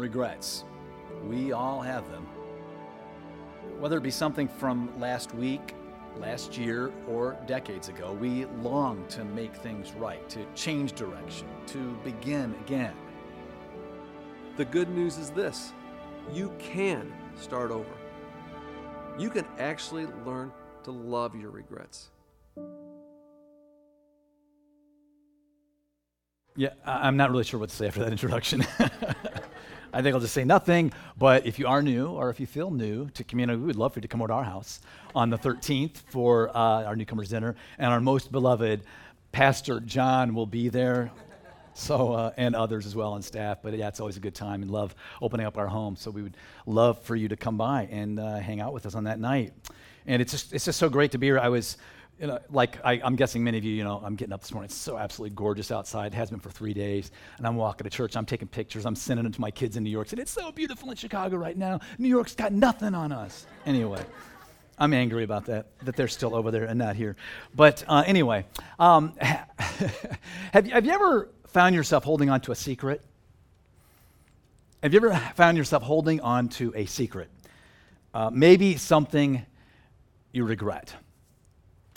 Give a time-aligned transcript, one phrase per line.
[0.00, 0.64] regrets.
[1.28, 2.26] We all have them.
[3.78, 5.74] Whether it be something from last week,
[6.18, 11.96] last year, or decades ago, we long to make things right, to change direction, to
[12.04, 12.94] begin again.
[14.56, 15.72] The good news is this
[16.32, 17.90] you can start over.
[19.18, 20.52] You can actually learn
[20.84, 22.10] to love your regrets.
[26.56, 28.66] Yeah, I'm not really sure what to say after that introduction.
[29.92, 30.92] I think I'll just say nothing.
[31.18, 33.92] But if you are new or if you feel new to community, we would love
[33.94, 34.80] for you to come over to our house
[35.14, 37.56] on the 13th for uh, our newcomers dinner.
[37.78, 38.82] And our most beloved
[39.32, 41.10] Pastor John will be there.
[41.72, 43.58] So, uh, and others as well on staff.
[43.62, 45.96] But yeah, it's always a good time and love opening up our home.
[45.96, 46.36] So we would
[46.66, 49.52] love for you to come by and uh, hang out with us on that night.
[50.06, 51.38] And it's just, it's just so great to be here.
[51.38, 51.78] I was
[52.20, 54.52] you know, like I, am guessing many of you, you know, I'm getting up this
[54.52, 54.66] morning.
[54.66, 56.12] It's so absolutely gorgeous outside.
[56.12, 57.10] It has been for three days.
[57.38, 58.14] And I'm walking to church.
[58.14, 58.84] I'm taking pictures.
[58.84, 60.12] I'm sending them to my kids in New York.
[60.12, 61.80] It's so beautiful in Chicago right now.
[61.98, 63.46] New York's got nothing on us.
[63.64, 64.04] Anyway,
[64.78, 67.16] I'm angry about that, that they're still over there and not here.
[67.54, 68.44] But uh, anyway,
[68.78, 73.02] um, have, you, have you ever found yourself holding on to a secret?
[74.82, 77.30] Have you ever found yourself holding on to a secret?
[78.12, 79.46] Uh, maybe something
[80.32, 80.94] you regret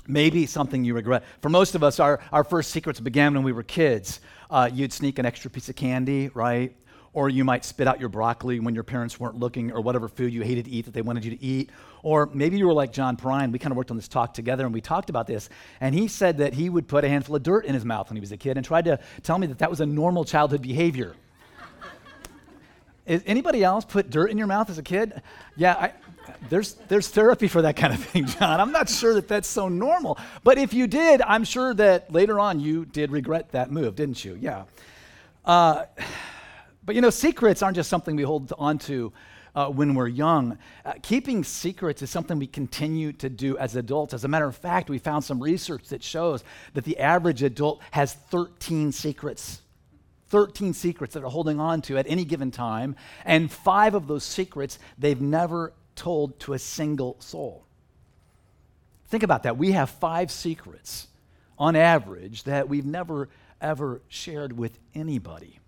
[0.08, 1.24] maybe something you regret.
[1.42, 4.20] For most of us, our, our first secrets began when we were kids.
[4.50, 6.76] Uh, you'd sneak an extra piece of candy, right?
[7.14, 10.34] Or you might spit out your broccoli when your parents weren't looking, or whatever food
[10.34, 11.70] you hated to eat that they wanted you to eat.
[12.02, 13.52] Or maybe you were like John Prine.
[13.52, 15.50] We kind of worked on this talk together and we talked about this.
[15.80, 18.18] And he said that he would put a handful of dirt in his mouth when
[18.18, 20.62] he was a kid and tried to tell me that that was a normal childhood
[20.62, 21.16] behavior.
[23.06, 25.22] Is anybody else put dirt in your mouth as a kid?
[25.56, 25.94] Yeah, I,
[26.50, 28.60] there's, there's therapy for that kind of thing, John.
[28.60, 30.18] I'm not sure that that's so normal.
[30.44, 34.24] But if you did, I'm sure that later on you did regret that move, didn't
[34.24, 34.38] you?
[34.40, 34.64] Yeah.
[35.46, 35.86] Uh,
[36.86, 39.14] but you know, secrets aren't just something we hold on to
[39.56, 40.58] uh, when we're young.
[40.86, 44.14] Uh, keeping secrets is something we continue to do as adults.
[44.14, 47.82] As a matter of fact, we found some research that shows that the average adult
[47.92, 49.62] has 13 secrets.
[50.30, 54.24] 13 secrets that they're holding on to at any given time, and five of those
[54.24, 57.66] secrets they've never told to a single soul.
[59.08, 59.58] Think about that.
[59.58, 61.08] We have five secrets
[61.58, 63.30] on average that we've never,
[63.62, 65.60] ever shared with anybody.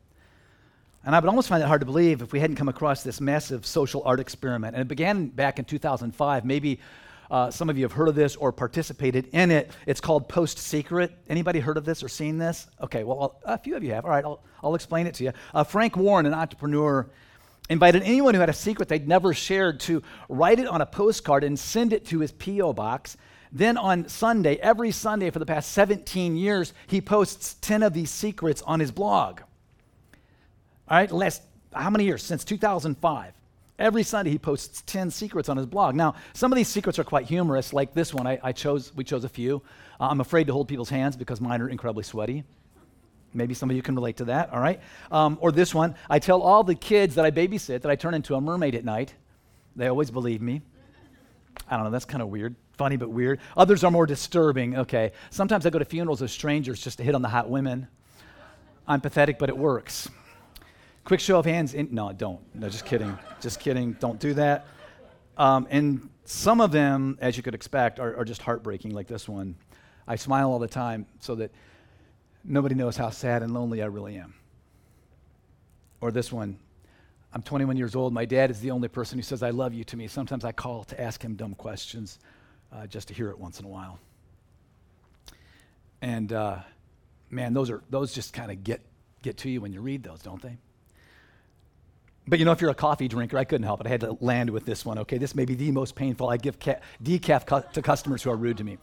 [1.06, 3.22] And I would almost find it hard to believe if we hadn't come across this
[3.22, 4.76] massive social art experiment.
[4.76, 6.46] And it began back in 2005.
[6.46, 6.80] Maybe
[7.30, 9.72] uh, some of you have heard of this or participated in it.
[9.86, 11.12] It's called Post Secret.
[11.30, 12.68] Anybody heard of this or seen this?
[12.82, 14.06] Okay, well, I'll, a few of you have.
[14.06, 15.32] All right, I'll, I'll explain it to you.
[15.54, 17.08] Uh, Frank Warren, an entrepreneur,
[17.70, 21.44] invited anyone who had a secret they'd never shared to write it on a postcard
[21.44, 22.74] and send it to his P.O.
[22.74, 23.18] box.
[23.52, 28.12] Then on Sunday, every Sunday for the past 17 years, he posts 10 of these
[28.12, 29.42] secrets on his blog.
[30.88, 31.42] All right, last
[31.74, 32.24] how many years?
[32.24, 33.34] Since 2005.
[33.78, 35.96] Every Sunday he posts 10 secrets on his blog.
[35.96, 38.26] Now, some of these secrets are quite humorous, like this one.
[38.26, 39.62] I, I chose, we chose a few.
[40.00, 42.46] Uh, I'm afraid to hold people's hands because mine are incredibly sweaty.
[43.36, 44.80] Maybe some of you can relate to that, all right?
[45.12, 48.14] Um, or this one I tell all the kids that I babysit that I turn
[48.14, 49.14] into a mermaid at night.
[49.76, 50.62] They always believe me.
[51.70, 52.56] I don't know, that's kind of weird.
[52.78, 53.40] Funny, but weird.
[53.56, 54.78] Others are more disturbing.
[54.78, 55.14] Okay.
[55.30, 57.88] Sometimes I go to funerals of strangers just to hit on the hot women.
[58.88, 60.10] I'm pathetic, but it works.
[61.06, 61.74] Quick show of hands.
[61.74, 62.42] In, no, don't.
[62.54, 63.18] No, just kidding.
[63.40, 63.94] Just kidding.
[63.94, 64.68] Don't do that.
[65.38, 69.28] Um, and some of them, as you could expect, are, are just heartbreaking, like this
[69.30, 69.56] one.
[70.08, 71.52] I smile all the time so that
[72.48, 74.36] Nobody knows how sad and lonely I really am.
[76.00, 76.60] Or this one
[77.36, 78.14] I'm 21 years old.
[78.14, 80.08] My dad is the only person who says, I love you to me.
[80.08, 82.18] Sometimes I call to ask him dumb questions
[82.72, 84.00] uh, just to hear it once in a while.
[86.02, 86.60] And uh,
[87.30, 88.80] man, those, are, those just kind of get,
[89.22, 90.56] get to you when you read those, don't they?
[92.26, 93.88] But you know, if you're a coffee drinker, I couldn't help it.
[93.88, 94.98] I had to land with this one.
[95.00, 96.30] Okay, this may be the most painful.
[96.30, 98.78] I give ca- decaf cu- to customers who are rude to me.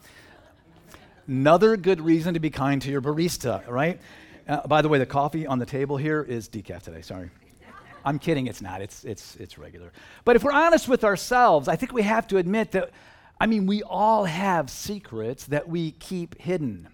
[1.27, 3.99] Another good reason to be kind to your barista, right?
[4.47, 7.01] Uh, by the way, the coffee on the table here is decaf today.
[7.01, 7.29] Sorry.
[8.05, 8.81] I'm kidding, it's not.
[8.81, 9.93] It's, it's, it's regular.
[10.25, 12.91] But if we're honest with ourselves, I think we have to admit that,
[13.39, 16.89] I mean, we all have secrets that we keep hidden.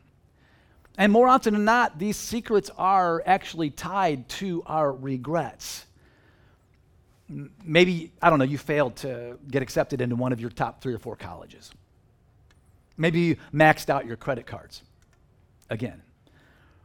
[0.98, 5.86] And more often than not, these secrets are actually tied to our regrets.
[7.63, 10.94] Maybe, I don't know, you failed to get accepted into one of your top three
[10.94, 11.71] or four colleges.
[13.00, 14.84] Maybe you maxed out your credit cards
[15.69, 16.04] again.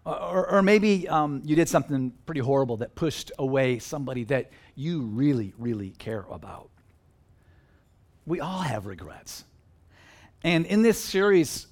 [0.07, 5.03] Or, or maybe um, you did something pretty horrible that pushed away somebody that you
[5.03, 6.71] really, really care about.
[8.27, 9.45] We all have regrets.
[10.43, 11.67] And in this series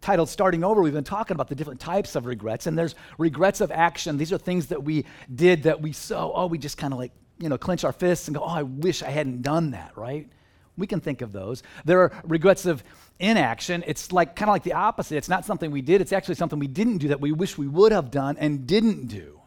[0.00, 2.66] titled Starting Over, we've been talking about the different types of regrets.
[2.66, 4.18] And there's regrets of action.
[4.18, 5.04] These are things that we
[5.34, 8.28] did that we so, oh, we just kind of like you know, clench our fists
[8.28, 10.28] and go, oh, I wish I hadn't done that, right?
[10.76, 11.62] We can think of those.
[11.84, 12.84] There are regrets of
[13.18, 13.84] inaction.
[13.86, 15.16] It's like kind of like the opposite.
[15.16, 17.68] It's not something we did, it's actually something we didn't do that we wish we
[17.68, 19.40] would have done and didn't do.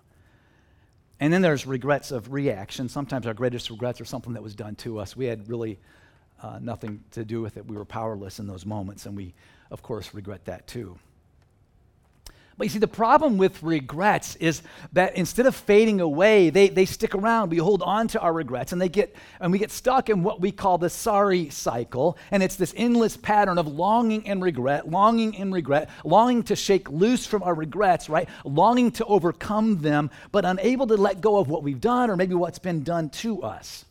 [1.20, 2.90] And then there's regrets of reaction.
[2.90, 5.16] Sometimes our greatest regrets are something that was done to us.
[5.16, 5.80] We had really
[6.42, 7.66] uh, nothing to do with it.
[7.68, 9.36] We were powerless in those moments, and we,
[9.70, 10.98] of course, regret that too.
[12.62, 14.62] But you see, the problem with regrets is
[14.94, 17.50] that instead of fading away, they, they stick around.
[17.50, 20.40] We hold on to our regrets and they get and we get stuck in what
[20.40, 22.20] we call the sorry cycle.
[22.30, 26.88] And it's this endless pattern of longing and regret, longing and regret, longing to shake
[26.92, 28.30] loose from our regrets, right?
[28.46, 32.36] Longing to overcome them, but unable to let go of what we've done or maybe
[32.36, 33.86] what's been done to us.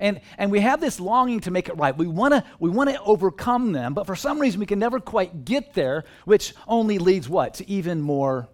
[0.00, 1.96] And, and we have this longing to make it right.
[1.96, 5.44] We want to we wanna overcome them, but for some reason we can never quite
[5.44, 7.54] get there, which only leads what?
[7.54, 8.48] To even more,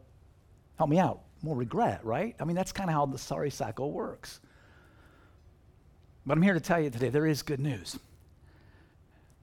[0.77, 2.35] help me out, more regret, right?
[2.41, 4.41] I mean, that's kind of how the sorry cycle works.
[6.27, 7.97] But I'm here to tell you today there is good news.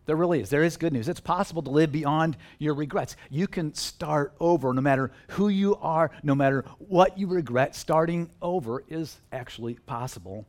[0.06, 0.50] There really is.
[0.50, 1.08] There is good news.
[1.08, 3.16] It's possible to live beyond your regrets.
[3.30, 7.74] You can start over no matter who you are, no matter what you regret.
[7.74, 10.46] Starting over is actually possible.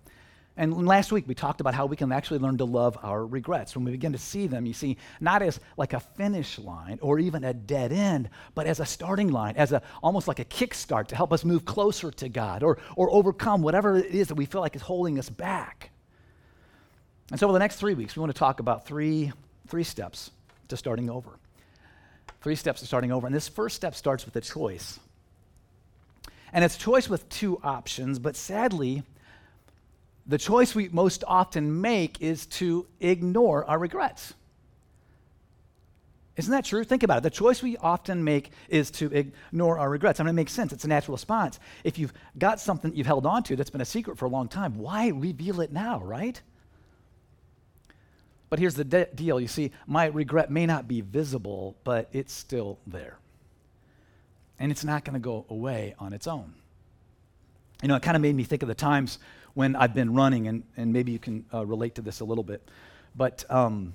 [0.57, 3.75] And last week we talked about how we can actually learn to love our regrets.
[3.75, 7.19] When we begin to see them, you see, not as like a finish line or
[7.19, 11.09] even a dead end, but as a starting line, as a almost like a kickstart
[11.09, 14.47] to help us move closer to God or, or overcome whatever it is that we
[14.47, 15.91] feel like is holding us back.
[17.31, 19.33] And so, over the next three weeks, we want to talk about three,
[19.67, 20.31] three steps
[20.69, 21.31] to starting over.
[22.43, 23.27] Three steps to starting over.
[23.27, 25.01] And this first step starts with a choice.
[26.53, 29.03] And it's choice with two options, but sadly,
[30.27, 34.35] the choice we most often make is to ignore our regrets.
[36.37, 36.83] Isn't that true?
[36.83, 37.23] Think about it.
[37.23, 40.19] The choice we often make is to ignore our regrets.
[40.19, 40.73] I mean, it makes sense.
[40.73, 41.61] It's a natural response.
[41.85, 44.29] If you've got something that you've held on to that's been a secret for a
[44.29, 46.41] long time, why reveal it now, right?
[48.51, 52.33] But here's the de- deal you see, my regret may not be visible, but it's
[52.33, 53.19] still there.
[54.59, 56.55] And it's not going to go away on its own.
[57.83, 59.19] You know, it kind of made me think of the times
[59.55, 62.45] when I've been running, and, and maybe you can uh, relate to this a little
[62.45, 62.69] bit.
[63.15, 63.95] But um,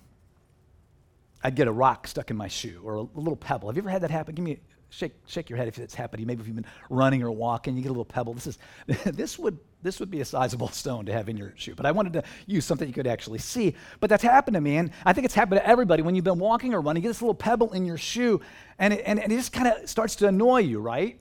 [1.44, 3.70] I'd get a rock stuck in my shoe or a, a, little pebble.
[3.70, 4.36] Have you ever had that happen?
[4.36, 4.60] Give me
[4.90, 6.26] shake shake your head if it's happened.
[6.26, 8.34] Maybe if you've been running or walking, you get a little pebble.
[8.34, 8.58] This is
[9.06, 11.76] this would this would be a sizable stone to have in your shoe.
[11.76, 13.76] But I wanted to use something you could actually see.
[14.00, 16.02] But that's happened to me, and I think it's happened to everybody.
[16.02, 18.42] When you've been walking or running, you get this little pebble in your shoe,
[18.78, 21.20] and it, and, and it just kind of starts to annoy you, right?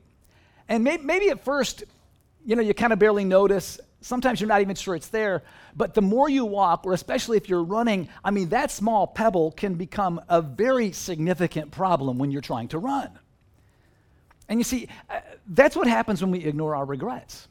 [0.69, 1.85] And maybe, maybe at first,
[2.45, 3.79] you know, you kind of barely notice.
[4.01, 5.43] Sometimes you're not even sure it's there.
[5.77, 9.53] But the more you walk, or especially if you're running, I mean, that small pebble
[9.53, 13.11] can become a very significant problem when you're trying to run.
[14.49, 17.49] And you see, uh, that's what happens when we ignore our regrets.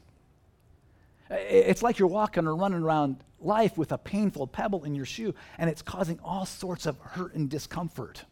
[1.30, 5.34] It's like you're walking or running around life with a painful pebble in your shoe,
[5.58, 8.24] and it's causing all sorts of hurt and discomfort.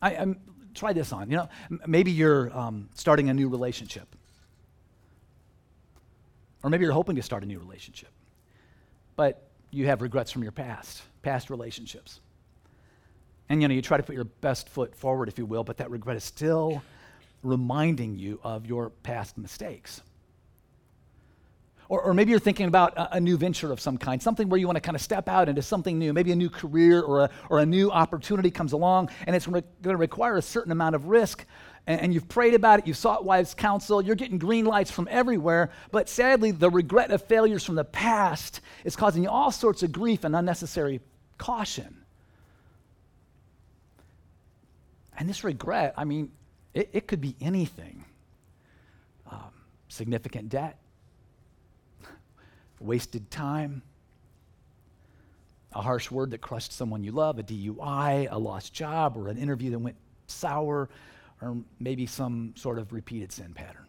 [0.00, 0.40] I, I'm,
[0.74, 1.30] try this on.
[1.30, 1.48] You know,
[1.86, 4.14] maybe you're um, starting a new relationship
[6.66, 8.08] or maybe you're hoping to start a new relationship,
[9.14, 9.40] but
[9.70, 12.18] you have regrets from your past, past relationships.
[13.48, 15.76] And you know, you try to put your best foot forward, if you will, but
[15.76, 16.82] that regret is still
[17.44, 20.02] reminding you of your past mistakes.
[21.88, 24.58] Or, or maybe you're thinking about a, a, new venture of some kind, something where
[24.58, 27.24] you want to kind of step out into something new, maybe a new career or
[27.24, 30.72] a, or a new opportunity comes along, and it's re- going to require a certain
[30.72, 31.46] amount of risk
[31.86, 35.08] and, and you've prayed about it, you've sought wise counsel, you're getting green lights from
[35.10, 39.82] everywhere, but sadly, the regret of failures from the past is causing you all sorts
[39.82, 41.00] of grief and unnecessary
[41.38, 42.02] caution.
[45.18, 46.30] And this regret, I mean,
[46.74, 48.04] it, it could be anything
[49.30, 49.50] um,
[49.88, 50.78] significant debt,
[52.80, 53.82] wasted time,
[55.72, 59.36] a harsh word that crushed someone you love, a DUI, a lost job, or an
[59.36, 60.88] interview that went sour,
[61.42, 63.86] or maybe some sort of repeated sin pattern.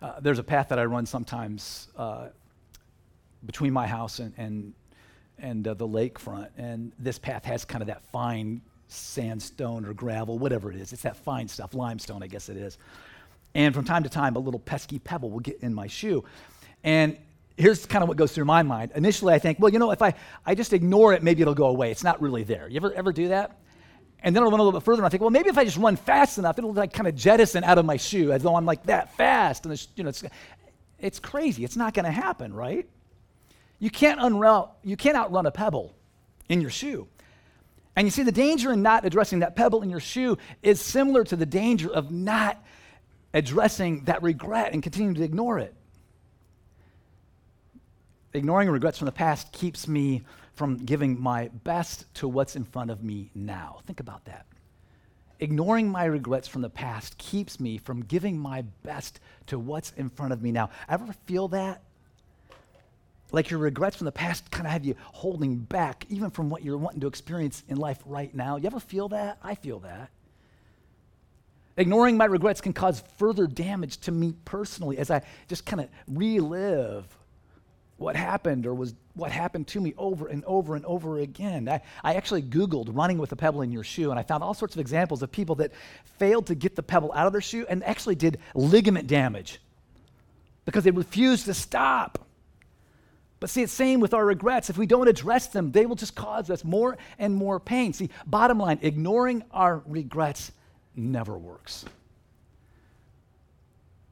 [0.00, 2.28] Uh, there's a path that I run sometimes uh,
[3.46, 4.72] between my house and, and,
[5.38, 10.38] and uh, the lakefront, and this path has kind of that fine sandstone or gravel,
[10.38, 10.92] whatever it is.
[10.92, 12.78] It's that fine stuff, limestone, I guess it is.
[13.54, 16.24] And from time to time, a little pesky pebble will get in my shoe.
[16.82, 17.16] And
[17.56, 18.92] here's kind of what goes through my mind.
[18.94, 21.66] Initially, I think, well, you know, if I, I just ignore it, maybe it'll go
[21.66, 21.90] away.
[21.90, 22.68] It's not really there.
[22.68, 23.58] You ever, ever do that?
[24.24, 25.64] And then I run a little bit further and I think, well, maybe if I
[25.64, 28.56] just run fast enough, it'll like kind of jettison out of my shoe as though
[28.56, 29.66] I'm like that fast.
[29.66, 30.24] And it's, you know, it's,
[30.98, 31.62] it's crazy.
[31.62, 32.88] It's not going to happen, right?
[33.78, 35.94] You can't, unrun, you can't outrun a pebble
[36.48, 37.06] in your shoe.
[37.96, 41.22] And you see, the danger in not addressing that pebble in your shoe is similar
[41.24, 42.64] to the danger of not
[43.34, 45.74] addressing that regret and continuing to ignore it.
[48.32, 50.22] Ignoring regrets from the past keeps me
[50.54, 53.80] from giving my best to what's in front of me now.
[53.86, 54.46] Think about that.
[55.40, 60.08] Ignoring my regrets from the past keeps me from giving my best to what's in
[60.08, 60.70] front of me now.
[60.88, 61.82] Ever feel that?
[63.32, 66.62] Like your regrets from the past kind of have you holding back, even from what
[66.62, 68.56] you're wanting to experience in life right now.
[68.56, 69.38] You ever feel that?
[69.42, 70.10] I feel that.
[71.76, 75.88] Ignoring my regrets can cause further damage to me personally as I just kind of
[76.06, 77.04] relive
[77.96, 81.68] what happened or was what happened to me over and over and over again.
[81.68, 84.54] I, I actually Googled running with a pebble in your shoe, and I found all
[84.54, 85.72] sorts of examples of people that
[86.18, 89.60] failed to get the pebble out of their shoe and actually did ligament damage
[90.64, 92.26] because they refused to stop.
[93.40, 94.70] But see, it's same with our regrets.
[94.70, 97.92] If we don't address them, they will just cause us more and more pain.
[97.92, 100.50] See, bottom line, ignoring our regrets
[100.96, 101.84] never works.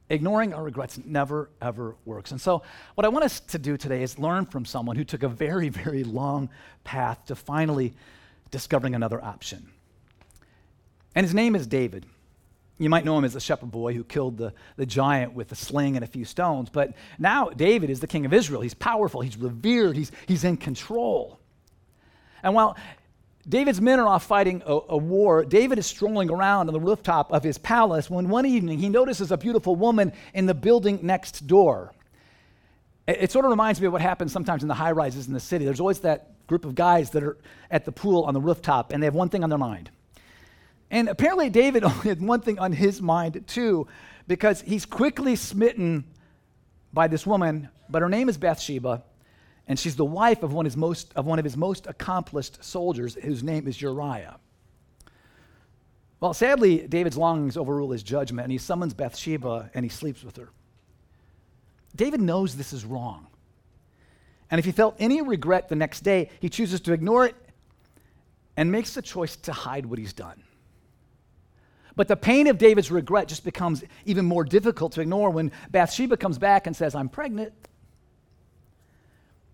[0.09, 2.31] Ignoring our regrets never, ever works.
[2.31, 2.61] And so,
[2.95, 5.69] what I want us to do today is learn from someone who took a very,
[5.69, 6.49] very long
[6.83, 7.93] path to finally
[8.51, 9.67] discovering another option.
[11.15, 12.05] And his name is David.
[12.79, 15.55] You might know him as the shepherd boy who killed the, the giant with a
[15.55, 16.69] sling and a few stones.
[16.69, 18.61] But now David is the king of Israel.
[18.61, 21.39] He's powerful, he's revered, he's, he's in control.
[22.41, 22.75] And while
[23.47, 25.43] David's men are off fighting a, a, war.
[25.43, 29.31] David is strolling around on the rooftop of his palace when one evening he notices
[29.31, 31.93] a beautiful woman in the building next door.
[33.05, 35.33] It, it sort of reminds me of what happens sometimes in the high rises in
[35.33, 35.65] the city.
[35.65, 37.37] There's always that group of guys that are
[37.69, 39.89] at the pool on the rooftop and they have one thing on their mind.
[40.89, 43.87] And apparently, David only had one thing on his mind too,
[44.25, 46.05] because he's quickly smitten
[46.93, 49.03] by this woman, but her name is Bathsheba
[49.67, 53.15] and she's the wife of one, of most, of one of his most accomplished soldiers,
[53.15, 54.37] whose name is Uriah.
[56.19, 60.37] Well, sadly, David's longings overrule his judgment, and he summons Bathsheba and he sleeps with
[60.37, 60.49] her.
[61.95, 63.27] David knows this is wrong.
[64.49, 67.35] And if he felt any regret the next day, he chooses to ignore it
[68.55, 70.43] and makes the choice to hide what he's done.
[71.95, 76.17] But the pain of David's regret just becomes even more difficult to ignore when Bathsheba
[76.17, 77.53] comes back and says, I'm pregnant.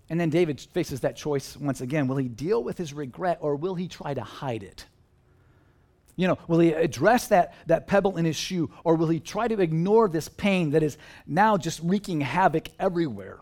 [0.09, 2.07] And then David faces that choice once again.
[2.07, 4.85] Will he deal with his regret or will he try to hide it?
[6.15, 9.47] You know, will he address that, that pebble in his shoe or will he try
[9.47, 13.39] to ignore this pain that is now just wreaking havoc everywhere?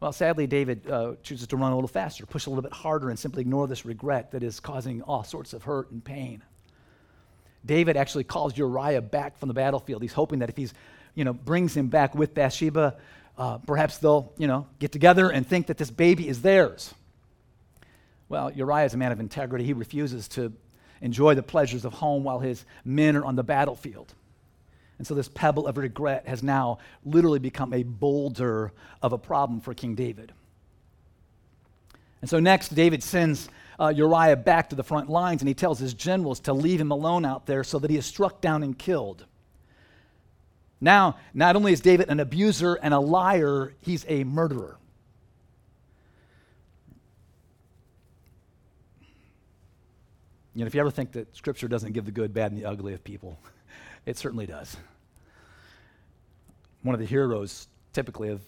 [0.00, 3.10] Well, sadly, David uh, chooses to run a little faster, push a little bit harder,
[3.10, 6.42] and simply ignore this regret that is causing all sorts of hurt and pain.
[7.64, 10.02] David actually calls Uriah back from the battlefield.
[10.02, 10.74] He's hoping that if he's,
[11.14, 12.96] you know, brings him back with Bathsheba,
[13.42, 16.94] uh, perhaps they'll, you know, get together and think that this baby is theirs.
[18.28, 19.64] Well, Uriah is a man of integrity.
[19.64, 20.52] He refuses to
[21.00, 24.14] enjoy the pleasures of home while his men are on the battlefield.
[24.98, 28.70] And so this pebble of regret has now literally become a boulder
[29.02, 30.30] of a problem for King David.
[32.20, 33.48] And so next, David sends
[33.80, 36.92] uh, Uriah back to the front lines and he tells his generals to leave him
[36.92, 39.26] alone out there so that he is struck down and killed.
[40.82, 44.76] Now, not only is David an abuser and a liar, he's a murderer.
[50.54, 52.68] You know, if you ever think that Scripture doesn't give the good, bad, and the
[52.68, 53.38] ugly of people,
[54.06, 54.76] it certainly does.
[56.82, 58.40] One of the heroes, typically, of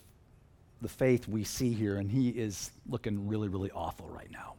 [0.82, 4.54] the faith we see here, and he is looking really, really awful right now.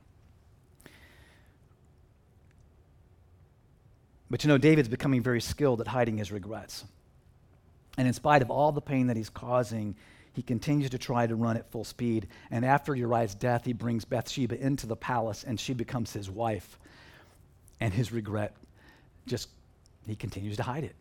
[4.30, 6.86] But you know, David's becoming very skilled at hiding his regrets.
[7.98, 9.96] And in spite of all the pain that he's causing,
[10.34, 12.28] he continues to try to run at full speed.
[12.52, 16.78] And after Uriah's death, he brings Bathsheba into the palace and she becomes his wife.
[17.80, 18.56] And his regret
[19.28, 19.50] just,
[20.06, 20.96] he continues to hide it.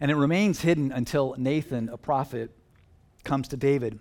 [0.00, 2.50] And it remains hidden until Nathan, a prophet,
[3.24, 3.98] comes to David.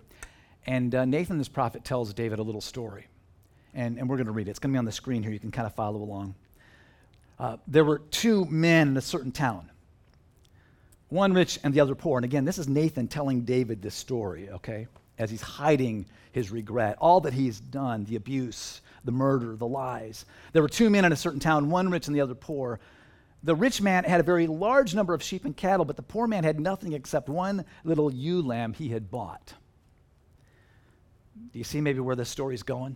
[0.65, 3.07] And uh, Nathan, this prophet, tells David a little story.
[3.73, 4.51] And, and we're going to read it.
[4.51, 5.31] It's going to be on the screen here.
[5.31, 6.35] You can kind of follow along.
[7.37, 9.69] Uh, there were two men in a certain town
[11.15, 12.17] one rich and the other poor.
[12.17, 16.97] And again, this is Nathan telling David this story, okay, as he's hiding his regret,
[16.99, 20.25] all that he's done the abuse, the murder, the lies.
[20.53, 22.79] There were two men in a certain town, one rich and the other poor.
[23.43, 26.27] The rich man had a very large number of sheep and cattle, but the poor
[26.27, 29.53] man had nothing except one little ewe lamb he had bought.
[31.53, 32.95] Do you see maybe where this story's going?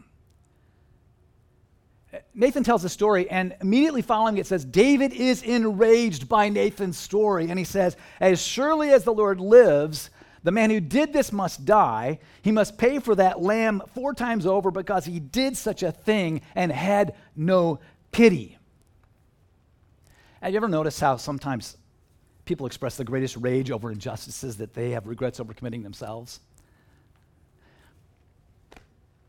[2.33, 7.49] Nathan tells the story, and immediately following it says, David is enraged by Nathan's story.
[7.49, 10.09] And he says, As surely as the Lord lives,
[10.43, 12.19] the man who did this must die.
[12.41, 16.41] He must pay for that lamb four times over because he did such a thing
[16.55, 17.79] and had no
[18.11, 18.57] pity.
[20.41, 21.77] Have you ever noticed how sometimes
[22.45, 26.39] people express the greatest rage over injustices that they have regrets over committing themselves?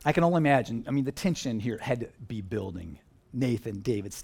[0.04, 0.84] I can only imagine.
[0.88, 2.98] I mean, the tension here had to be building.
[3.32, 4.14] Nathan, David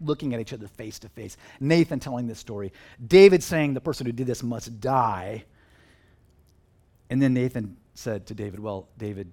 [0.00, 1.36] looking at each other face to face.
[1.60, 2.72] Nathan telling this story.
[3.06, 5.44] David saying the person who did this must die.
[7.10, 9.32] And then Nathan said to David, Well, David,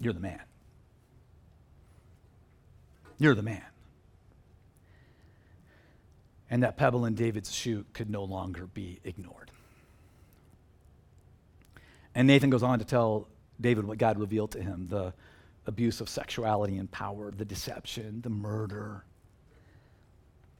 [0.00, 0.40] you're the man.
[3.18, 3.64] You're the man.
[6.50, 9.50] And that pebble in David's shoe could no longer be ignored.
[12.16, 13.28] And Nathan goes on to tell
[13.60, 15.12] David what God revealed to him the
[15.66, 19.04] abuse of sexuality and power, the deception, the murder.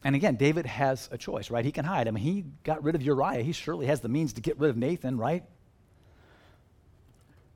[0.04, 1.64] And again, David has a choice, right?
[1.64, 2.08] He can hide.
[2.08, 3.42] I mean, he got rid of Uriah.
[3.42, 5.44] He surely has the means to get rid of Nathan, right?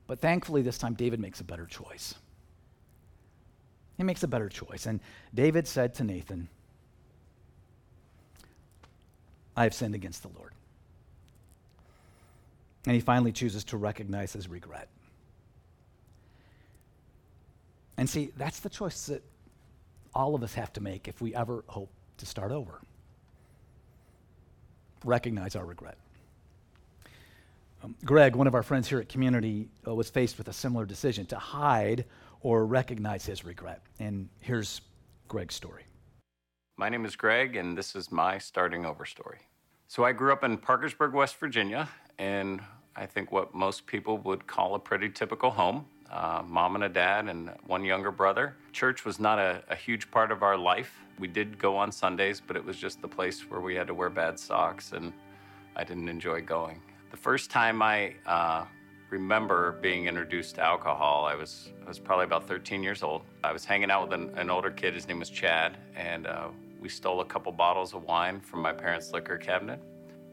[0.07, 2.15] But thankfully, this time, David makes a better choice.
[3.97, 4.87] He makes a better choice.
[4.87, 4.99] And
[5.31, 6.49] David said to Nathan,
[9.55, 10.53] I have sinned against the Lord.
[12.85, 14.87] And he finally chooses to recognize his regret.
[17.97, 19.23] And see, that's the choice that
[20.15, 22.81] all of us have to make if we ever hope to start over.
[25.03, 25.97] Recognize our regret.
[27.83, 30.85] Um, Greg, one of our friends here at Community, uh, was faced with a similar
[30.85, 32.05] decision to hide
[32.41, 33.81] or recognize his regret.
[33.99, 34.81] And here's
[35.27, 35.83] Greg's story.
[36.77, 39.39] My name is Greg, and this is my starting over story.
[39.87, 41.89] So I grew up in Parkersburg, West Virginia,
[42.21, 42.61] in
[42.95, 45.85] I think what most people would call a pretty typical home.
[46.09, 48.55] Uh, mom and a dad and one younger brother.
[48.73, 50.99] Church was not a, a, huge part of our life.
[51.17, 53.93] We did go on Sundays, but it was just the place where we had to
[53.93, 55.13] wear bad socks, and
[55.77, 56.81] I didn't enjoy going.
[57.11, 58.65] The first time I uh,
[59.09, 63.21] remember being introduced to alcohol, I was I was probably about 13 years old.
[63.41, 64.93] I was hanging out with an, an older kid.
[64.93, 66.49] His name was Chad, and uh,
[66.81, 69.81] we stole a couple bottles of wine from my parents' liquor cabinet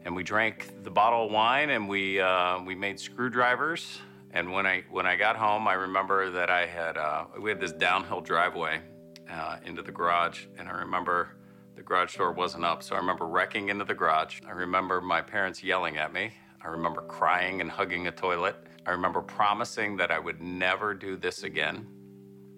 [0.05, 3.99] and we drank the bottle of wine and we uh, we made screwdrivers.
[4.31, 7.59] And when I when I got home, I remember that I had uh, we had
[7.59, 8.81] this downhill driveway
[9.29, 11.29] uh, into the garage, and I remember
[11.75, 14.41] the garage door wasn't up, so I remember wrecking into the garage.
[14.47, 16.31] I remember my parents yelling at me.
[16.63, 18.55] I remember crying and hugging a toilet.
[18.85, 21.87] I remember promising that I would never do this again.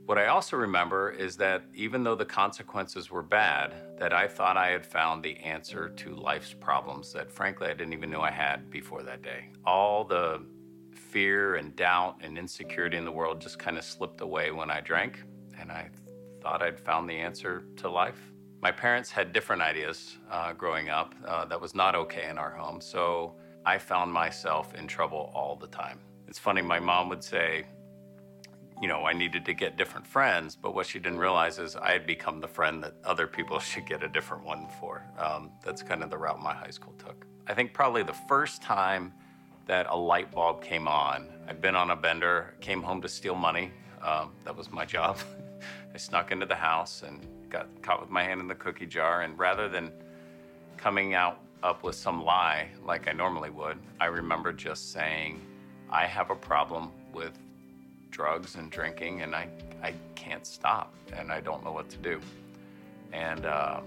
[0.06, 4.58] What I also remember is that even though the consequences were bad, that I thought
[4.58, 8.32] I had found the answer to life's problems that frankly I didn't even know I
[8.32, 9.50] had before that day.
[9.66, 10.44] All the
[10.92, 14.82] fear and doubt and insecurity in the world just kind of slipped away when I
[14.82, 15.24] drank,
[15.58, 15.90] and I
[16.42, 18.32] thought I'd found the answer to life.
[18.62, 21.16] My parents had different ideas uh, growing up.
[21.26, 23.36] Uh, that was not okay in our home, so
[23.66, 26.00] I found myself in trouble all the time.
[26.28, 27.66] It's funny, my mom would say,
[28.82, 31.92] you know, I needed to get different friends, but what she didn't realize is I
[31.92, 35.04] had become the friend that other people should get a different one for.
[35.20, 37.28] Um, that's kind of the route my high school took.
[37.48, 39.14] I think probably the first time
[39.68, 43.36] that a light bulb came on, I'd been on a bender, came home to steal
[43.36, 43.72] money.
[44.02, 45.20] Um, that was my job.
[45.94, 49.22] I snuck into the house and got caught with my hand in the cookie jar.
[49.22, 49.92] And rather than
[50.78, 55.40] coming out up with some lie like I normally would, I remember just saying,
[55.92, 57.38] I have a problem with
[58.12, 59.48] drugs and drinking, and I,
[59.82, 62.20] I can't stop, and I don't know what to do.
[63.14, 63.82] And, uh,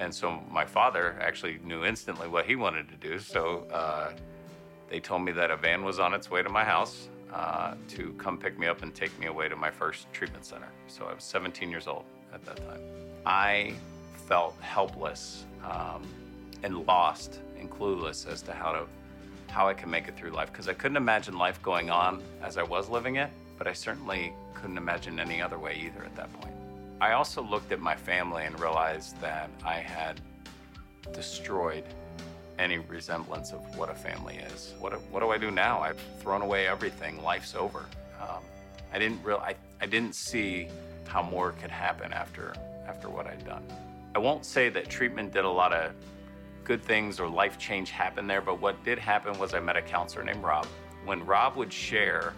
[0.00, 3.18] and so my father actually knew instantly what he wanted to do.
[3.18, 4.12] So uh,
[4.90, 8.12] they told me that a van was on its way to my house uh, to
[8.18, 10.68] come pick me up and take me away to my first treatment center.
[10.88, 12.80] So I was 17 years old at that time.
[13.26, 13.74] I
[14.28, 16.02] felt helpless um,
[16.62, 18.86] and lost and clueless as to how to
[19.54, 22.58] how I can make it through life because I couldn't imagine life going on as
[22.58, 26.32] I was living it, but I certainly couldn't imagine any other way either at that
[26.40, 26.52] point.
[27.00, 30.20] I also looked at my family and realized that I had
[31.12, 31.84] destroyed
[32.58, 34.74] any resemblance of what a family is.
[34.80, 35.80] What, what do I do now?
[35.80, 37.22] I've thrown away everything.
[37.22, 37.86] Life's over.
[38.20, 38.42] Um,
[38.92, 40.68] I didn't real I, I didn't see
[41.06, 42.54] how more could happen after
[42.88, 43.64] after what I'd done.
[44.16, 45.92] I won't say that treatment did a lot of
[46.64, 49.82] good things or life change happened there, but what did happen was I met a
[49.82, 50.66] counselor named Rob.
[51.04, 52.32] When Rob would share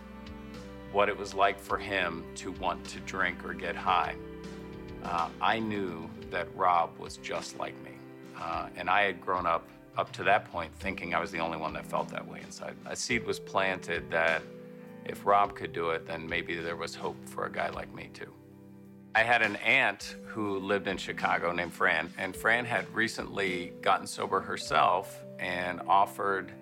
[0.92, 4.16] what it was like for him to want to drink or get high,
[5.04, 7.92] uh, I knew that Rob was just like me.
[8.36, 11.56] Uh, and I had grown up up to that point thinking I was the only
[11.56, 12.76] one that felt that way inside.
[12.84, 14.42] A seed was planted that
[15.06, 18.10] if Rob could do it, then maybe there was hope for a guy like me
[18.12, 18.30] too.
[19.16, 24.06] I had an aunt who lived in Chicago named Fran, and Fran had recently gotten
[24.06, 26.52] sober herself and offered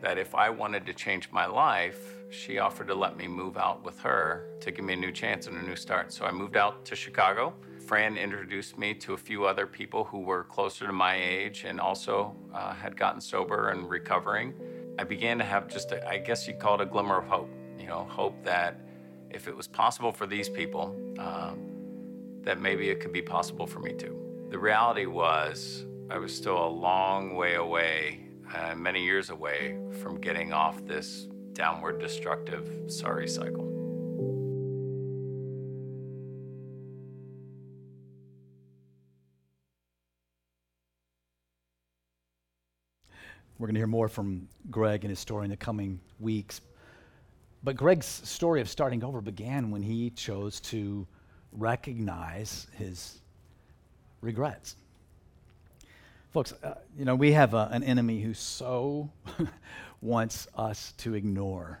[0.00, 3.84] that if I wanted to change my life, she offered to let me move out
[3.84, 6.12] with her to give me a new chance and a new start.
[6.12, 7.54] So I moved out to Chicago.
[7.86, 11.78] Fran introduced me to a few other people who were closer to my age and
[11.78, 14.52] also uh, had gotten sober and recovering.
[14.98, 17.50] I began to have just, a, I guess you'd call it a glimmer of hope.
[17.78, 18.80] You know, hope that
[19.30, 21.67] if it was possible for these people, um,
[22.48, 24.48] that maybe it could be possible for me too.
[24.48, 28.20] The reality was, I was still a long way away,
[28.54, 33.66] uh, many years away from getting off this downward destructive sorry cycle.
[43.58, 46.62] We're going to hear more from Greg and his story in the coming weeks.
[47.62, 51.06] But Greg's story of starting over began when he chose to
[51.52, 53.18] recognize his
[54.20, 54.76] regrets.
[56.32, 59.10] Folks, uh, you know, we have a, an enemy who so
[60.02, 61.80] wants us to ignore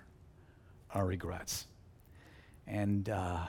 [0.94, 1.66] our regrets.
[2.66, 3.46] And uh,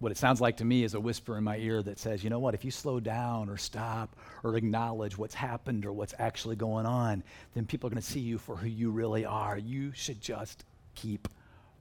[0.00, 2.30] what it sounds like to me is a whisper in my ear that says, you
[2.30, 6.56] know what, if you slow down or stop or acknowledge what's happened or what's actually
[6.56, 7.22] going on,
[7.54, 9.56] then people are going to see you for who you really are.
[9.56, 10.64] You should just
[10.96, 11.28] keep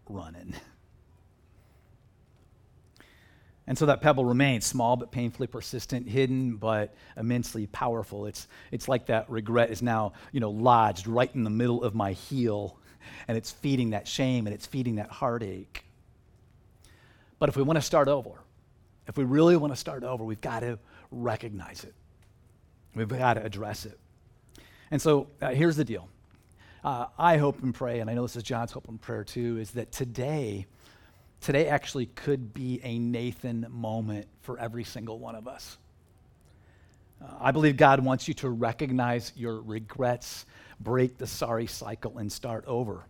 [0.07, 0.53] running.
[3.71, 8.25] And so that pebble remains small but painfully persistent, hidden but immensely powerful.
[8.25, 11.95] It's, it's like that regret is now, you know, lodged right in the middle of
[11.95, 12.77] my heel,
[13.29, 15.85] and it's feeding that shame and it's feeding that heartache.
[17.39, 18.31] But if we want to start over,
[19.07, 20.77] if we really want to start over, we've got to
[21.09, 21.93] recognize it.
[22.93, 23.97] We've got to address it.
[24.91, 26.09] And so uh, here's the deal.
[26.83, 29.59] Uh, I hope and pray, and I know this is John's hope and prayer too,
[29.59, 30.65] is that today,
[31.41, 35.77] today actually could be a Nathan moment for every single one of us.
[37.21, 40.45] Uh, I believe God wants you to recognize your regrets,
[40.79, 43.05] break the sorry cycle, and start over.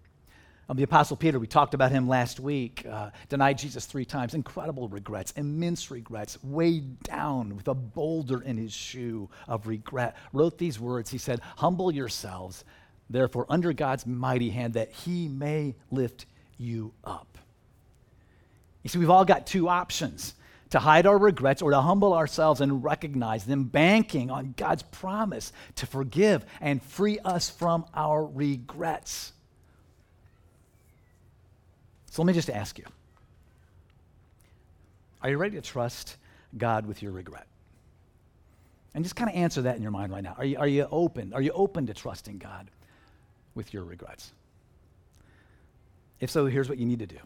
[0.69, 4.33] Um, the Apostle Peter, we talked about him last week, uh, denied Jesus three times.
[4.33, 10.15] Incredible regrets, immense regrets, weighed down with a boulder in his shoe of regret.
[10.31, 11.09] Wrote these words.
[11.09, 12.63] He said, Humble yourselves,
[13.09, 16.25] therefore, under God's mighty hand, that he may lift
[16.57, 17.30] you up.
[18.83, 20.33] You see, we've all got two options
[20.71, 25.51] to hide our regrets or to humble ourselves and recognize them, banking on God's promise
[25.75, 29.33] to forgive and free us from our regrets.
[32.09, 32.85] So let me just ask you
[35.21, 36.17] Are you ready to trust
[36.57, 37.47] God with your regret?
[38.93, 40.35] And just kind of answer that in your mind right now.
[40.37, 41.33] Are you, are you open?
[41.33, 42.69] Are you open to trusting God
[43.55, 44.33] with your regrets?
[46.19, 47.17] If so, here's what you need to do.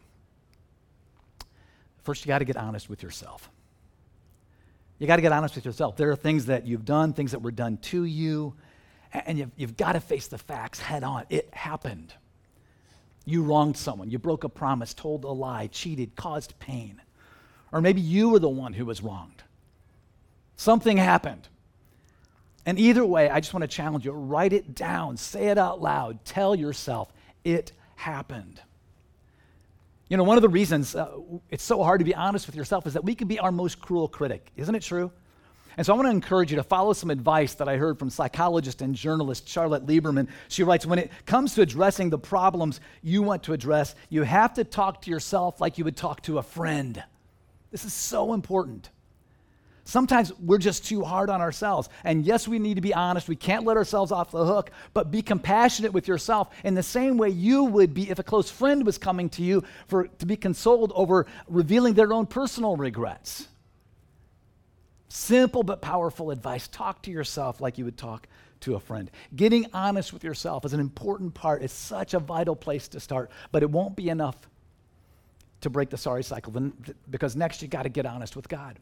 [2.06, 3.50] First, you got to get honest with yourself.
[5.00, 5.98] You got to get honest with yourself.
[5.98, 8.54] There are things that you've done, things that were done to you,
[9.12, 11.26] and you've, you've got to face the facts head on.
[11.32, 12.14] It happened.
[13.26, 17.02] You wronged someone, you broke a promise, told a lie, cheated, caused pain.
[17.72, 19.42] Or maybe you were the one who was wronged.
[20.58, 21.48] Something happened.
[22.68, 25.82] And either way, I just want to challenge you write it down, say it out
[25.82, 27.12] loud, tell yourself
[27.44, 28.62] it happened.
[30.08, 31.10] You know, one of the reasons uh,
[31.50, 33.80] it's so hard to be honest with yourself is that we can be our most
[33.80, 34.52] cruel critic.
[34.56, 35.12] Isn't it true?
[35.78, 38.10] And so I want to encourage you to follow some advice that I heard from
[38.10, 40.30] psychologist and journalist Charlotte Lieberman.
[40.48, 44.54] She writes When it comes to addressing the problems you want to address, you have
[44.54, 47.04] to talk to yourself like you would talk to a friend.
[47.72, 48.90] This is so important.
[49.88, 51.90] Sometimes we're just too hard on ourselves.
[52.04, 53.30] And yes, we need to be honest.
[53.30, 57.18] We can't let ourselves off the hook, but be compassionate with yourself in the same
[57.18, 60.36] way you would be if a close friend was coming to you for, to be
[60.36, 63.48] consoled over revealing their own personal regrets.
[65.08, 66.68] Simple but powerful advice.
[66.68, 68.28] Talk to yourself like you would talk
[68.62, 69.12] to a friend.
[69.36, 71.62] Getting honest with yourself is an important part.
[71.62, 74.36] It's such a vital place to start, but it won't be enough
[75.62, 76.54] to break the sorry cycle
[77.10, 78.80] because next you got to get honest with God.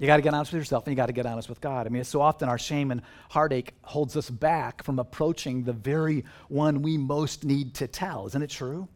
[0.00, 1.86] You got to get honest with yourself and you got to get honest with God.
[1.86, 6.24] I mean, so often our shame and heartache holds us back from approaching the very
[6.48, 8.26] one we most need to tell.
[8.26, 8.88] Isn't it true?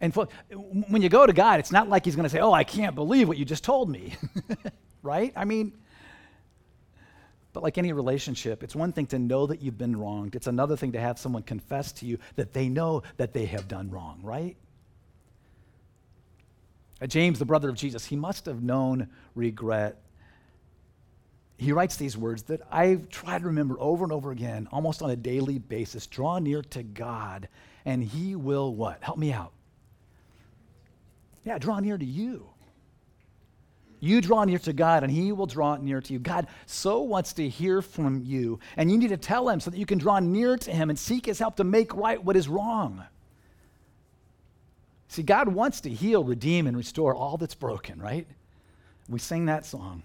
[0.00, 0.26] And for,
[0.88, 2.96] when you go to God, it's not like He's going to say, Oh, I can't
[2.96, 4.14] believe what you just told me.
[5.04, 5.32] right?
[5.36, 5.72] I mean,
[7.52, 10.76] but like any relationship, it's one thing to know that you've been wronged, it's another
[10.76, 14.18] thing to have someone confess to you that they know that they have done wrong,
[14.24, 14.56] right?
[17.00, 20.02] Uh, James, the brother of Jesus, he must have known regret
[21.58, 25.10] he writes these words that I try to remember over and over again, almost on
[25.10, 26.06] a daily basis.
[26.06, 27.48] Draw near to God,
[27.84, 29.02] and he will what?
[29.02, 29.52] Help me out.
[31.44, 32.48] Yeah, draw near to you.
[34.00, 36.18] You draw near to God, and He will draw near to you.
[36.18, 39.78] God so wants to hear from you, and you need to tell Him so that
[39.78, 42.46] you can draw near to Him and seek His help to make right what is
[42.46, 43.04] wrong.
[45.08, 48.26] See, God wants to heal, redeem, and restore all that's broken, right?
[49.08, 50.02] We sing that song,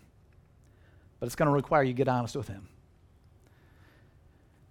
[1.20, 2.68] but it's going to require you get honest with Him.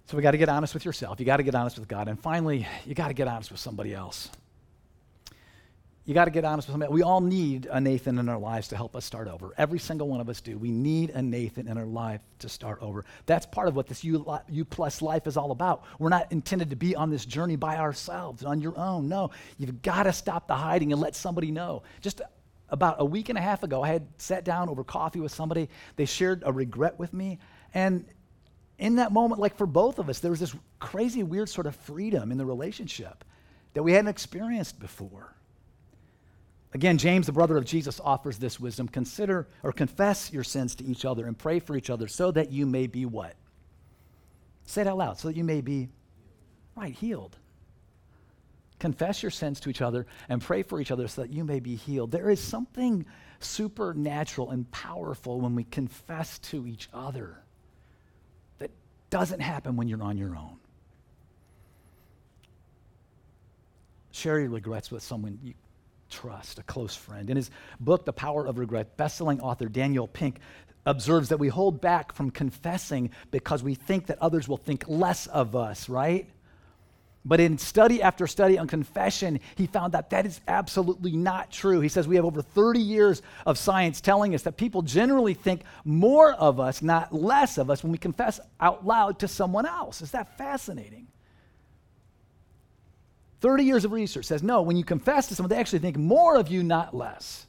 [0.07, 1.21] So we got to get honest with yourself.
[1.21, 2.09] You got to get honest with God.
[2.09, 4.29] And finally, you got to get honest with somebody else
[6.11, 6.92] you got to get honest with somebody.
[6.92, 9.55] We all need a Nathan in our lives to help us start over.
[9.57, 10.59] Every single one of us do.
[10.59, 13.05] We need a Nathan in our life to start over.
[13.27, 15.85] That's part of what this U, U plus life is all about.
[16.01, 19.09] We're not intended to be on this journey by ourselves, on your own.
[19.09, 21.85] No, you've got to stop the hiding and let somebody know.
[22.01, 22.23] Just
[22.70, 25.68] about a week and a half ago, I had sat down over coffee with somebody.
[25.94, 27.38] They shared a regret with me.
[27.73, 28.05] And
[28.81, 31.77] in that moment, like for both of us, there was this crazy, weird sort of
[31.77, 33.25] freedom in the relationship
[33.75, 35.37] that we hadn't experienced before.
[36.73, 38.87] Again, James, the brother of Jesus, offers this wisdom.
[38.87, 42.53] Consider or confess your sins to each other and pray for each other so that
[42.53, 43.35] you may be what?
[44.67, 45.19] Say it out loud.
[45.19, 45.89] So that you may be,
[46.77, 47.37] right, healed.
[48.79, 51.59] Confess your sins to each other and pray for each other so that you may
[51.59, 52.13] be healed.
[52.13, 53.05] There is something
[53.41, 57.43] supernatural and powerful when we confess to each other
[58.59, 58.71] that
[59.11, 60.57] doesn't happen when you're on your own.
[64.13, 65.55] Share your regrets with someone you
[66.11, 67.31] trust, a close friend.
[67.31, 70.38] In his book, The Power of Regret, bestselling author Daniel Pink
[70.87, 75.27] observes that we hold back from confessing because we think that others will think less
[75.27, 76.29] of us, right?
[77.23, 81.81] But in study after study on confession, he found that that is absolutely not true.
[81.81, 85.62] He says we have over 30 years of science telling us that people generally think
[85.85, 90.01] more of us, not less of us, when we confess out loud to someone else.
[90.01, 91.09] Is that fascinating?
[93.40, 96.37] 30 years of research says no, when you confess to someone, they actually think more
[96.37, 97.46] of you, not less.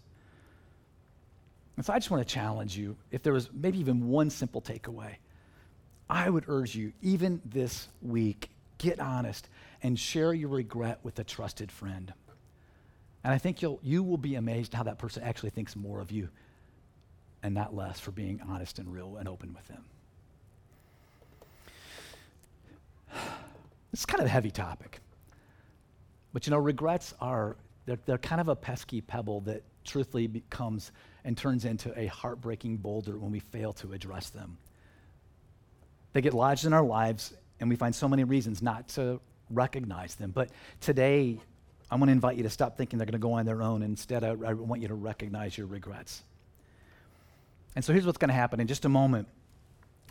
[1.75, 4.61] And so I just want to challenge you if there was maybe even one simple
[4.61, 5.15] takeaway.
[6.09, 9.47] I would urge you, even this week, get honest
[9.81, 12.13] and share your regret with a trusted friend.
[13.23, 16.11] And I think you'll, you will be amazed how that person actually thinks more of
[16.11, 16.29] you
[17.43, 19.83] and not less for being honest and real and open with them.
[23.93, 25.01] It's kind of a heavy topic.
[26.33, 30.91] But you know, regrets are, they're, they're kind of a pesky pebble that truthfully becomes
[31.23, 34.57] and turns into a heartbreaking boulder when we fail to address them.
[36.13, 40.15] They get lodged in our lives, and we find so many reasons not to recognize
[40.15, 40.31] them.
[40.31, 41.39] But today,
[41.89, 43.83] I want to invite you to stop thinking they're going to go on their own.
[43.83, 46.23] Instead, I, I want you to recognize your regrets.
[47.75, 49.27] And so here's what's going to happen in just a moment.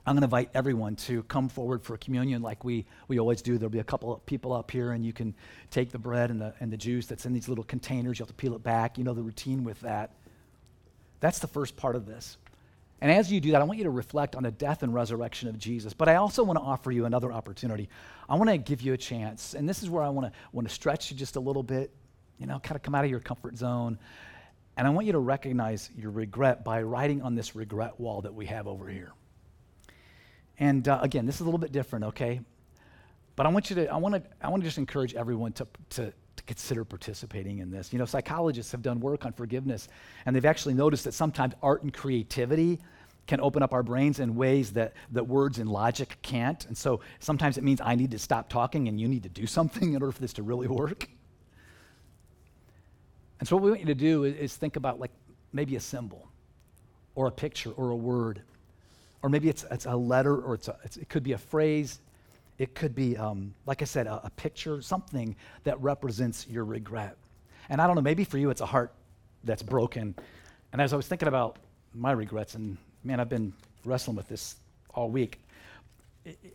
[0.07, 3.59] I'm going to invite everyone to come forward for communion like we, we always do.
[3.59, 5.35] There'll be a couple of people up here, and you can
[5.71, 8.19] take the bread and the, and the juice that's in these little containers.
[8.19, 8.97] You have to peel it back.
[8.99, 10.13] You know the routine with that.
[11.21, 12.39] That's the first part of this.
[13.03, 15.49] And as you do that, I want you to reflect on the death and resurrection
[15.49, 15.95] of Jesus.
[15.95, 17.89] But I also want to offer you another opportunity.
[18.29, 20.69] I want to give you a chance, and this is where I want to, want
[20.69, 21.91] to stretch you just a little bit,
[22.39, 23.99] you know, kind of come out of your comfort zone.
[24.77, 28.35] And I want you to recognize your regret by writing on this regret wall that
[28.35, 29.13] we have over here.
[30.61, 32.41] And uh, again, this is a little bit different, okay?
[33.35, 35.67] But I want you to, I want to, I want to just encourage everyone to,
[35.91, 37.93] to, to consider participating in this.
[37.93, 39.89] You know, psychologists have done work on forgiveness,
[40.27, 42.79] and they've actually noticed that sometimes art and creativity
[43.27, 46.67] can open up our brains in ways that, that words and logic can't.
[46.67, 49.47] And so sometimes it means I need to stop talking and you need to do
[49.59, 51.09] something in order for this to really work.
[53.39, 55.13] And so what we want you to do is, is think about like
[55.55, 56.29] maybe a symbol
[57.15, 58.43] or a picture or a word
[59.23, 62.01] or maybe it's, it's a letter, or it's, a, it's it could be a phrase.
[62.59, 67.17] It could be, um, like I said, a, a picture, something that represents your regret.
[67.69, 68.93] And I don't know, maybe for you it's a heart
[69.45, 70.15] that's broken.
[70.73, 71.57] And as I was thinking about
[71.95, 73.53] my regrets, and man, I've been
[73.85, 74.57] wrestling with this
[74.95, 75.41] all week.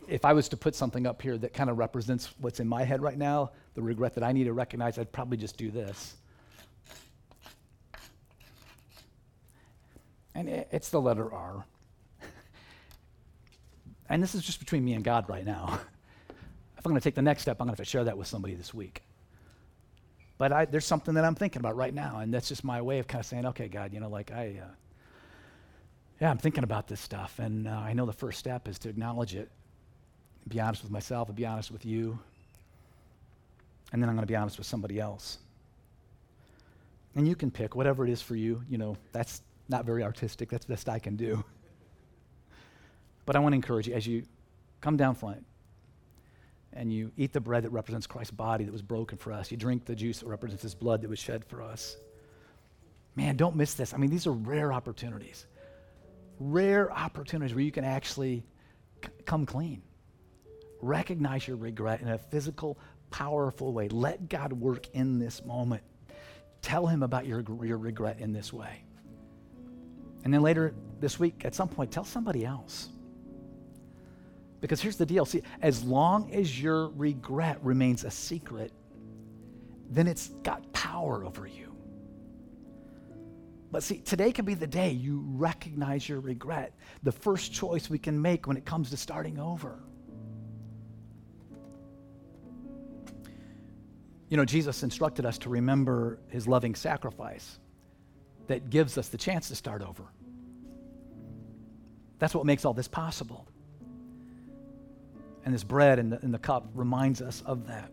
[0.08, 2.84] If I was to put something up here that kind of represents what's in my
[2.84, 6.14] head right now, the regret that I need to recognize, I'd probably just do this.
[10.34, 11.64] And it's the letter R.
[14.08, 15.80] And this is just between me and God right now.
[16.78, 18.16] if I'm going to take the next step, I'm going to have to share that
[18.16, 19.02] with somebody this week.
[20.38, 22.98] But I, there's something that I'm thinking about right now, and that's just my way
[22.98, 24.68] of kind of saying, okay, God, you know, like I, uh,
[26.20, 28.88] yeah, I'm thinking about this stuff, and uh, I know the first step is to
[28.88, 29.50] acknowledge it,
[30.46, 32.18] be honest with myself, and be honest with you,
[33.92, 35.38] and then I'm going to be honest with somebody else.
[37.14, 38.62] And you can pick whatever it is for you.
[38.68, 39.40] You know, that's
[39.70, 40.50] not very artistic.
[40.50, 41.42] That's the best I can do.
[43.26, 44.22] But I want to encourage you as you
[44.80, 45.44] come down front
[46.72, 49.56] and you eat the bread that represents Christ's body that was broken for us, you
[49.56, 51.96] drink the juice that represents his blood that was shed for us.
[53.16, 53.94] Man, don't miss this.
[53.94, 55.46] I mean, these are rare opportunities.
[56.38, 58.44] Rare opportunities where you can actually
[59.02, 59.82] c- come clean.
[60.82, 62.78] Recognize your regret in a physical,
[63.10, 63.88] powerful way.
[63.88, 65.82] Let God work in this moment.
[66.60, 68.84] Tell him about your, your regret in this way.
[70.24, 72.90] And then later this week, at some point, tell somebody else.
[74.60, 78.72] Because here's the deal see, as long as your regret remains a secret,
[79.90, 81.74] then it's got power over you.
[83.70, 87.98] But see, today can be the day you recognize your regret, the first choice we
[87.98, 89.80] can make when it comes to starting over.
[94.28, 97.58] You know, Jesus instructed us to remember his loving sacrifice
[98.48, 100.04] that gives us the chance to start over.
[102.18, 103.46] That's what makes all this possible.
[105.46, 107.90] And this bread and the, and the cup reminds us of that.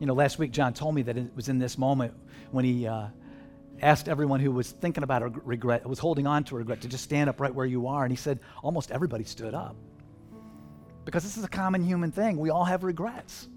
[0.00, 2.12] You know, last week John told me that it was in this moment
[2.50, 3.06] when he uh,
[3.80, 6.88] asked everyone who was thinking about a regret, was holding on to a regret, to
[6.88, 8.04] just stand up right where you are.
[8.04, 9.76] And he said almost everybody stood up.
[11.04, 12.36] Because this is a common human thing.
[12.36, 13.48] We all have regrets.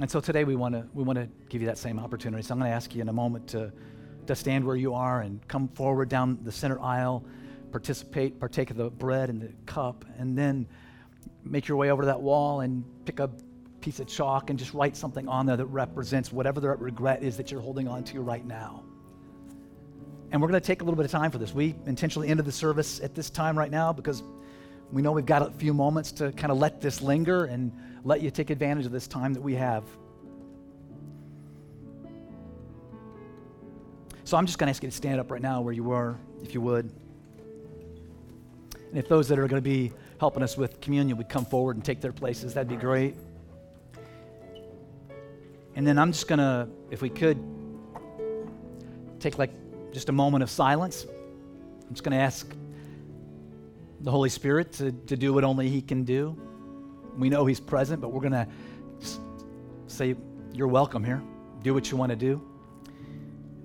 [0.00, 2.42] And so today we want to we want to give you that same opportunity.
[2.42, 3.72] So I'm going to ask you in a moment to
[4.26, 7.24] to stand where you are and come forward down the center aisle,
[7.74, 10.64] participate, partake of the bread and the cup, and then
[11.42, 13.28] make your way over to that wall and pick a
[13.80, 17.36] piece of chalk and just write something on there that represents whatever the regret is
[17.36, 18.84] that you're holding on to right now.
[20.30, 21.52] And we're going to take a little bit of time for this.
[21.52, 24.22] We intentionally ended the service at this time right now because
[24.92, 27.72] we know we've got a few moments to kind of let this linger and
[28.04, 29.82] let you take advantage of this time that we have.
[34.22, 36.16] So I'm just going to ask you to stand up right now where you were,
[36.40, 36.92] if you would.
[38.94, 41.74] And if those that are going to be helping us with communion would come forward
[41.74, 43.16] and take their places, that'd be great.
[45.74, 47.36] And then I'm just going to, if we could,
[49.18, 49.50] take like
[49.92, 51.06] just a moment of silence.
[51.08, 52.48] I'm just going to ask
[54.02, 56.40] the Holy Spirit to, to do what only He can do.
[57.18, 58.46] We know He's present, but we're going to
[59.88, 60.14] say,
[60.52, 61.20] You're welcome here.
[61.64, 62.40] Do what you want to do.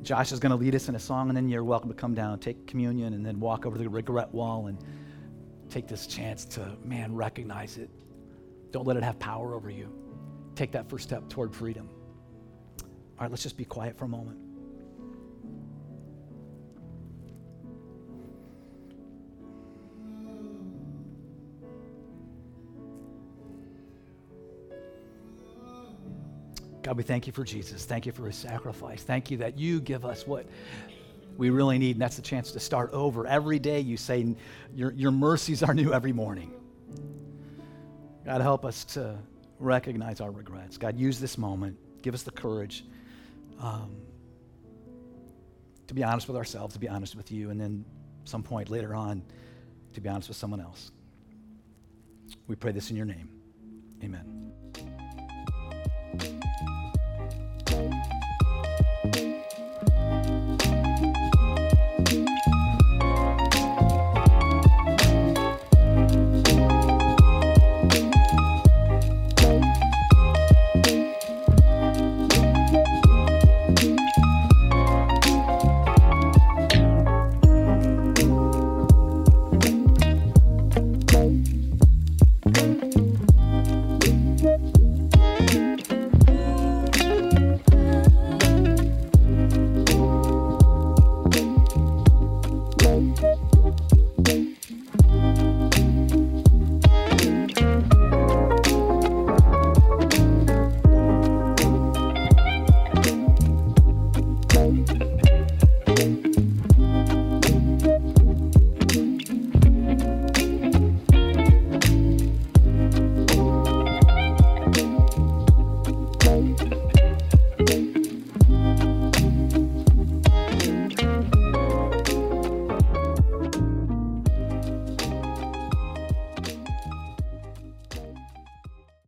[0.02, 2.16] Josh is going to lead us in a song, and then you're welcome to come
[2.16, 4.80] down, take communion, and then walk over the regret wall and
[5.70, 7.90] take this chance to, man, recognize it.
[8.72, 9.92] Don't let it have power over you.
[10.56, 11.90] Take that first step toward freedom.
[12.82, 12.88] All
[13.22, 14.38] right, let's just be quiet for a moment.
[26.82, 27.86] God, we thank you for Jesus.
[27.86, 29.04] Thank you for his sacrifice.
[29.04, 30.48] Thank you that you give us what
[31.40, 33.26] we really need, and that's the chance to start over.
[33.26, 34.36] Every day you say,
[34.76, 36.52] Your, your mercies are new every morning.
[38.26, 39.18] God, help us to
[39.58, 40.78] recognize our regrets.
[40.78, 41.78] God, use this moment.
[42.02, 42.84] Give us the courage
[43.62, 43.96] um,
[45.88, 47.86] to be honest with ourselves, to be honest with you, and then
[48.26, 49.24] some point later on,
[49.94, 50.92] to be honest with someone else.
[52.48, 53.30] We pray this in your name.
[54.04, 54.52] Amen.